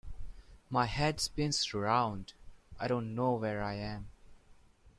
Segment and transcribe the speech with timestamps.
[0.67, 2.33] My head spins round:
[2.79, 4.09] I don't know where I am.